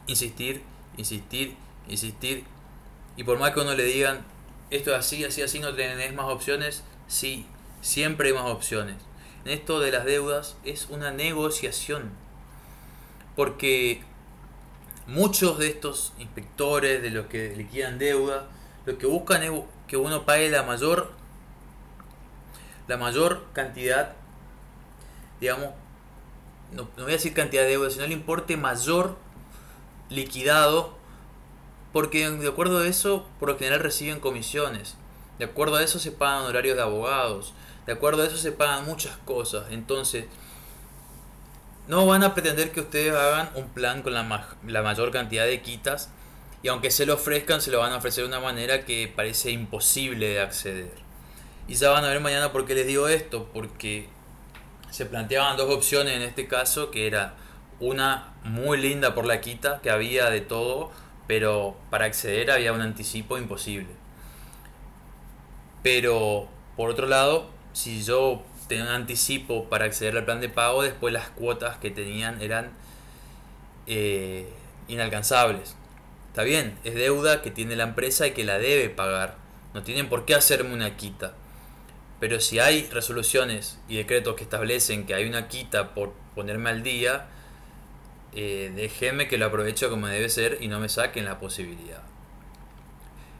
insistir, 0.07 0.63
insistir, 0.97 1.55
insistir. 1.87 2.45
Y 3.17 3.23
por 3.23 3.37
más 3.39 3.51
que 3.51 3.59
uno 3.59 3.75
le 3.75 3.83
digan, 3.83 4.25
esto 4.69 4.91
es 4.91 4.97
así, 4.97 5.23
así, 5.25 5.41
así, 5.41 5.59
no 5.59 5.75
tenés 5.75 6.13
más 6.13 6.27
opciones, 6.27 6.83
sí, 7.07 7.45
siempre 7.81 8.29
hay 8.29 8.33
más 8.33 8.45
opciones. 8.45 8.95
En 9.43 9.51
esto 9.51 9.79
de 9.79 9.91
las 9.91 10.05
deudas 10.05 10.55
es 10.63 10.87
una 10.89 11.11
negociación. 11.11 12.11
Porque 13.35 14.01
muchos 15.07 15.57
de 15.59 15.67
estos 15.67 16.13
inspectores, 16.19 17.01
de 17.01 17.09
los 17.09 17.25
que 17.27 17.55
liquidan 17.55 17.99
deuda, 17.99 18.49
lo 18.85 18.97
que 18.97 19.07
buscan 19.07 19.43
es 19.43 19.51
que 19.91 19.97
uno 19.97 20.25
pague 20.25 20.49
la 20.49 20.63
mayor 20.63 21.11
la 22.87 22.95
mayor 22.95 23.43
cantidad 23.51 24.13
digamos 25.41 25.71
no, 26.71 26.87
voy 26.95 27.09
a 27.09 27.17
decir 27.17 27.33
cantidad 27.33 27.63
de 27.63 27.71
deuda 27.71 27.89
sino 27.89 28.05
el 28.05 28.13
importe 28.13 28.55
mayor 28.55 29.17
liquidado 30.09 30.95
porque 31.91 32.29
de 32.29 32.47
acuerdo 32.47 32.79
a 32.79 32.87
eso 32.87 33.27
por 33.37 33.49
lo 33.49 33.57
general 33.57 33.81
reciben 33.81 34.21
comisiones 34.21 34.95
De 35.37 35.43
acuerdo 35.43 35.75
a 35.75 35.83
eso 35.83 35.99
se 35.99 36.11
pagan 36.11 36.45
horarios 36.45 36.77
de 36.77 36.83
abogados. 36.83 37.53
De 37.85 37.93
acuerdo 37.93 38.21
a 38.21 38.27
eso 38.27 38.37
se 38.37 38.51
pagan 38.51 38.85
muchas 38.85 39.17
cosas. 39.25 39.65
Entonces, 39.71 40.25
no 41.87 42.05
van 42.05 42.23
a 42.23 42.35
pretender 42.35 42.71
que 42.71 42.81
ustedes 42.81 43.13
hagan 43.15 43.49
un 43.55 43.67
plan 43.69 44.03
con 44.03 44.13
la, 44.13 44.47
la 44.67 44.83
mayor 44.83 45.11
cantidad 45.11 45.45
de 45.45 45.61
quitas. 45.63 46.09
Y 46.63 46.67
aunque 46.67 46.91
se 46.91 47.05
lo 47.05 47.15
ofrezcan, 47.15 47.61
se 47.61 47.71
lo 47.71 47.79
van 47.79 47.91
a 47.91 47.97
ofrecer 47.97 48.23
de 48.23 48.29
una 48.29 48.39
manera 48.39 48.85
que 48.85 49.11
parece 49.13 49.51
imposible 49.51 50.27
de 50.27 50.41
acceder. 50.41 50.93
Y 51.67 51.75
ya 51.75 51.89
van 51.89 52.05
a 52.05 52.09
ver 52.09 52.19
mañana 52.19 52.51
por 52.51 52.65
qué 52.65 52.75
les 52.75 52.85
digo 52.85 53.07
esto. 53.07 53.49
Porque 53.53 54.07
se 54.91 55.05
planteaban 55.05 55.57
dos 55.57 55.73
opciones 55.73 56.15
en 56.15 56.21
este 56.21 56.47
caso, 56.47 56.91
que 56.91 57.07
era 57.07 57.35
una 57.79 58.33
muy 58.43 58.77
linda 58.77 59.15
por 59.15 59.25
la 59.25 59.41
quita, 59.41 59.79
que 59.81 59.89
había 59.89 60.29
de 60.29 60.41
todo, 60.41 60.91
pero 61.27 61.75
para 61.89 62.05
acceder 62.05 62.51
había 62.51 62.73
un 62.73 62.81
anticipo 62.81 63.37
imposible. 63.37 63.89
Pero, 65.81 66.47
por 66.77 66.91
otro 66.91 67.07
lado, 67.07 67.49
si 67.73 68.03
yo 68.03 68.43
tenía 68.67 68.83
un 68.83 68.91
anticipo 68.91 69.67
para 69.67 69.85
acceder 69.85 70.15
al 70.17 70.25
plan 70.25 70.41
de 70.41 70.49
pago, 70.49 70.83
después 70.83 71.11
las 71.13 71.29
cuotas 71.29 71.77
que 71.77 71.89
tenían 71.89 72.41
eran 72.41 72.71
eh, 73.87 74.47
inalcanzables. 74.87 75.75
Está 76.31 76.43
bien, 76.43 76.79
es 76.85 76.95
deuda 76.95 77.41
que 77.41 77.51
tiene 77.51 77.75
la 77.75 77.83
empresa 77.83 78.25
y 78.25 78.31
que 78.31 78.45
la 78.45 78.57
debe 78.57 78.87
pagar. 78.87 79.35
No 79.73 79.83
tienen 79.83 80.07
por 80.07 80.23
qué 80.23 80.33
hacerme 80.33 80.73
una 80.73 80.95
quita. 80.95 81.33
Pero 82.21 82.39
si 82.39 82.59
hay 82.59 82.87
resoluciones 82.89 83.81
y 83.89 83.97
decretos 83.97 84.37
que 84.37 84.43
establecen 84.43 85.05
que 85.05 85.13
hay 85.13 85.27
una 85.27 85.49
quita 85.49 85.93
por 85.93 86.13
ponerme 86.33 86.69
al 86.69 86.83
día, 86.83 87.27
eh, 88.31 88.71
déjenme 88.73 89.27
que 89.27 89.37
lo 89.37 89.47
aprovecho 89.47 89.89
como 89.89 90.07
debe 90.07 90.29
ser 90.29 90.59
y 90.61 90.69
no 90.69 90.79
me 90.79 90.87
saquen 90.87 91.25
la 91.25 91.37
posibilidad. 91.37 92.01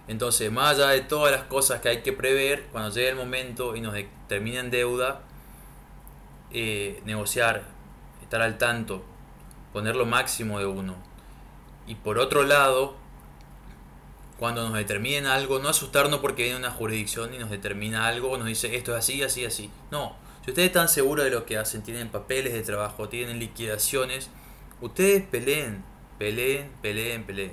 Entonces, 0.09 0.51
más 0.51 0.75
allá 0.75 0.89
de 0.89 0.99
todas 0.99 1.31
las 1.31 1.43
cosas 1.43 1.79
que 1.79 1.87
hay 1.87 2.01
que 2.01 2.11
prever, 2.11 2.65
cuando 2.73 2.93
llegue 2.93 3.07
el 3.07 3.15
momento 3.15 3.73
y 3.77 3.79
nos 3.79 3.95
terminen 4.27 4.69
deuda, 4.69 5.21
eh, 6.51 7.01
negociar, 7.05 7.63
estar 8.21 8.41
al 8.41 8.57
tanto, 8.57 9.01
poner 9.71 9.95
lo 9.95 10.05
máximo 10.05 10.59
de 10.59 10.65
uno. 10.65 11.10
Y 11.87 11.95
por 11.95 12.19
otro 12.19 12.43
lado, 12.43 12.95
cuando 14.37 14.63
nos 14.63 14.73
determinen 14.73 15.25
algo, 15.25 15.59
no 15.59 15.69
asustarnos 15.69 16.19
porque 16.19 16.43
viene 16.43 16.57
una 16.57 16.71
jurisdicción 16.71 17.33
y 17.33 17.37
nos 17.37 17.49
determina 17.49 18.07
algo, 18.07 18.37
nos 18.37 18.47
dice 18.47 18.75
esto 18.75 18.93
es 18.93 18.99
así, 18.99 19.21
así, 19.23 19.45
así. 19.45 19.69
No, 19.91 20.15
si 20.43 20.51
ustedes 20.51 20.67
están 20.67 20.89
seguros 20.89 21.25
de 21.25 21.31
lo 21.31 21.45
que 21.45 21.57
hacen, 21.57 21.83
tienen 21.83 22.09
papeles 22.09 22.53
de 22.53 22.61
trabajo, 22.61 23.07
tienen 23.09 23.39
liquidaciones, 23.39 24.29
ustedes 24.81 25.23
peleen, 25.23 25.83
peleen, 26.17 26.71
peleen, 26.81 27.23
peleen. 27.23 27.51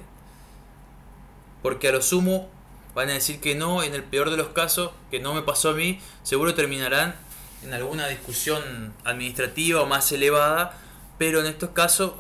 Porque 1.62 1.88
a 1.88 1.92
lo 1.92 2.00
sumo 2.00 2.49
van 2.94 3.11
a 3.11 3.12
decir 3.12 3.40
que 3.40 3.54
no, 3.54 3.82
en 3.82 3.94
el 3.94 4.02
peor 4.02 4.30
de 4.30 4.37
los 4.37 4.49
casos, 4.49 4.92
que 5.11 5.20
no 5.20 5.35
me 5.35 5.42
pasó 5.42 5.70
a 5.70 5.75
mí, 5.75 6.00
seguro 6.23 6.54
terminarán 6.54 7.14
en 7.62 7.75
alguna 7.75 8.08
discusión 8.08 8.94
administrativa 9.04 9.82
o 9.82 9.87
más 9.87 10.11
elevada, 10.12 10.78
pero 11.18 11.40
en 11.40 11.47
estos 11.47 11.70
casos, 11.70 12.12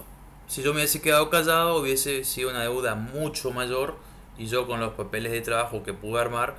si 0.48 0.62
yo 0.62 0.72
me 0.72 0.80
hubiese 0.80 1.00
quedado 1.00 1.30
callado, 1.30 1.76
hubiese 1.76 2.24
sido 2.24 2.50
una 2.50 2.62
deuda 2.62 2.94
mucho 2.94 3.52
mayor 3.52 3.96
y 4.38 4.46
yo 4.46 4.66
con 4.66 4.80
los 4.80 4.94
papeles 4.94 5.30
de 5.30 5.42
trabajo 5.42 5.82
que 5.82 5.92
pude 5.92 6.20
armar 6.20 6.56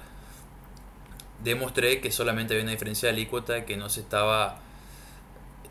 demostré 1.43 2.01
que 2.01 2.12
solamente 2.12 2.53
había 2.53 2.63
una 2.63 2.72
diferencia 2.72 3.08
de 3.08 3.13
alícuota 3.13 3.65
que 3.65 3.77
no 3.77 3.89
se 3.89 4.01
estaba 4.01 4.60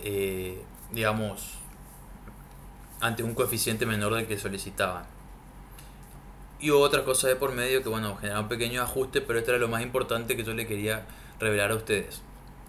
eh, 0.00 0.62
digamos 0.90 1.54
ante 3.00 3.22
un 3.22 3.34
coeficiente 3.34 3.86
menor 3.86 4.14
del 4.14 4.26
que 4.26 4.38
solicitaban. 4.38 5.04
Y 6.60 6.70
otra 6.70 7.04
cosa 7.04 7.28
de 7.28 7.36
por 7.36 7.52
medio 7.52 7.82
que 7.84 7.88
bueno 7.88 8.16
generaba 8.16 8.42
un 8.42 8.48
pequeño 8.48 8.82
ajuste 8.82 9.20
pero 9.20 9.38
esto 9.38 9.52
era 9.52 9.60
lo 9.60 9.68
más 9.68 9.82
importante 9.82 10.36
que 10.36 10.42
yo 10.42 10.54
le 10.54 10.66
quería 10.66 11.06
revelar 11.38 11.70
a 11.70 11.76
ustedes. 11.76 12.22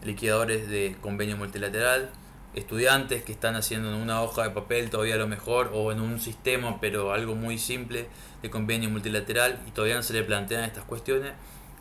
Liquidadores 0.04 0.70
de 0.70 0.96
convenio 1.02 1.38
multilateral 1.38 2.12
estudiantes 2.56 3.24
que 3.24 3.32
están 3.32 3.56
haciendo 3.56 3.90
en 3.90 3.96
una 3.96 4.22
hoja 4.22 4.44
de 4.44 4.50
papel 4.50 4.90
todavía 4.90 5.18
lo 5.18 5.28
mejor 5.28 5.72
o 5.74 5.92
en 5.92 6.00
un 6.00 6.20
sistema 6.20 6.82
pero 6.82 7.14
algo 7.14 7.36
muy 7.36 7.60
simple 7.60 8.08
de 8.42 8.50
convenio 8.50 8.90
multilateral 8.90 9.62
y 9.68 9.72
todavía 9.72 9.96
no 9.96 10.04
se 10.04 10.14
le 10.14 10.24
plantean 10.24 10.64
estas 10.64 10.84
cuestiones. 10.86 11.34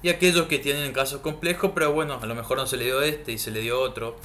Y 0.02 0.10
aquellos 0.10 0.46
que 0.46 0.58
tienen 0.58 0.92
casos 0.92 1.20
complejos 1.20 1.72
pero 1.74 1.92
bueno 1.92 2.18
a 2.20 2.26
lo 2.26 2.34
mejor 2.34 2.58
no 2.58 2.66
se 2.66 2.76
le 2.76 2.84
dio 2.84 3.02
este 3.02 3.32
y 3.32 3.38
se 3.38 3.50
le 3.50 3.60
dio 3.60 3.80
otro. 3.80 4.16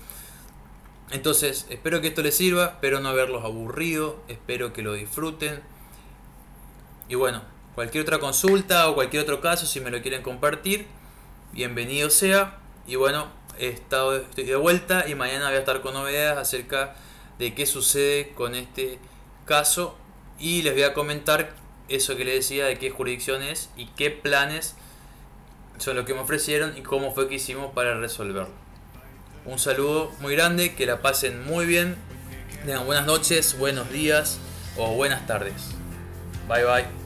Entonces 1.12 1.65
espero 1.69 2.01
que 2.01 2.08
esto 2.08 2.21
les 2.21 2.36
sirva 2.36 2.65
espero 2.65 2.99
no 2.99 3.10
haberlos 3.10 3.43
aburrido 3.45 4.21
espero 4.27 4.73
que 4.73 4.82
lo 4.82 4.93
disfruten. 4.93 5.62
Y 7.08 7.15
bueno 7.15 7.41
cualquier 7.75 8.03
otra 8.03 8.19
consulta 8.19 8.89
o 8.89 8.95
cualquier 8.95 9.23
otro 9.23 9.39
caso 9.39 9.65
si 9.65 9.79
me 9.79 9.89
lo 9.91 10.01
quieren 10.01 10.21
compartir 10.21 10.88
bienvenido 11.53 12.10
sea. 12.10 12.60
Y 12.86 12.95
bueno 12.95 13.27
estado 13.59 14.17
estoy 14.17 14.45
de 14.45 14.55
vuelta 14.55 15.05
y 15.07 15.15
mañana 15.15 15.47
voy 15.47 15.55
a 15.55 15.59
estar 15.59 15.81
con 15.81 15.93
novedades 15.93 16.37
acerca 16.37 16.95
de 17.39 17.53
qué 17.53 17.65
sucede 17.65 18.31
con 18.33 18.55
este 18.55 18.99
caso 19.45 19.97
y 20.39 20.61
les 20.61 20.73
voy 20.73 20.83
a 20.83 20.93
comentar 20.93 21.55
eso 21.89 22.15
que 22.15 22.25
les 22.25 22.35
decía 22.35 22.65
de 22.65 22.77
qué 22.77 22.89
jurisdicciones 22.89 23.69
y 23.75 23.87
qué 23.87 24.09
planes 24.11 24.75
son 25.77 25.95
los 25.95 26.05
que 26.05 26.13
me 26.13 26.21
ofrecieron 26.21 26.77
y 26.77 26.81
cómo 26.81 27.13
fue 27.13 27.27
que 27.27 27.35
hicimos 27.35 27.73
para 27.73 27.95
resolverlo. 27.95 28.49
Un 29.45 29.59
saludo 29.59 30.11
muy 30.19 30.35
grande, 30.35 30.73
que 30.75 30.85
la 30.85 31.01
pasen 31.01 31.43
muy 31.45 31.65
bien, 31.65 31.95
tengan 32.65 32.85
buenas 32.85 33.05
noches, 33.05 33.57
buenos 33.57 33.91
días 33.91 34.39
o 34.77 34.95
buenas 34.95 35.27
tardes. 35.27 35.71
Bye 36.47 36.63
bye. 36.63 37.02